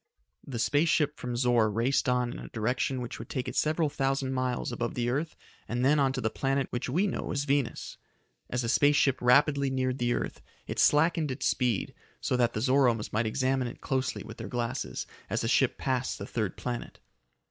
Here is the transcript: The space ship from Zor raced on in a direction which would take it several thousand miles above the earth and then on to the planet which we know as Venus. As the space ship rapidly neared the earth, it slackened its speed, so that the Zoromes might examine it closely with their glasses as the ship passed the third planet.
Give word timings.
The 0.47 0.57
space 0.57 0.89
ship 0.89 1.19
from 1.19 1.35
Zor 1.35 1.69
raced 1.69 2.09
on 2.09 2.31
in 2.33 2.39
a 2.39 2.49
direction 2.49 3.01
which 3.01 3.19
would 3.19 3.29
take 3.29 3.47
it 3.47 3.55
several 3.55 3.87
thousand 3.87 4.33
miles 4.33 4.71
above 4.71 4.95
the 4.95 5.11
earth 5.11 5.35
and 5.67 5.85
then 5.85 5.99
on 5.99 6.11
to 6.13 6.21
the 6.21 6.31
planet 6.31 6.65
which 6.71 6.89
we 6.89 7.05
know 7.05 7.31
as 7.31 7.43
Venus. 7.43 7.97
As 8.49 8.63
the 8.63 8.69
space 8.69 8.95
ship 8.95 9.19
rapidly 9.21 9.69
neared 9.69 9.99
the 9.99 10.15
earth, 10.15 10.41
it 10.65 10.79
slackened 10.79 11.29
its 11.29 11.45
speed, 11.45 11.93
so 12.19 12.35
that 12.35 12.53
the 12.53 12.61
Zoromes 12.61 13.13
might 13.13 13.27
examine 13.27 13.67
it 13.67 13.81
closely 13.81 14.23
with 14.23 14.37
their 14.37 14.47
glasses 14.47 15.05
as 15.29 15.41
the 15.41 15.47
ship 15.47 15.77
passed 15.77 16.17
the 16.17 16.25
third 16.25 16.57
planet. 16.57 16.99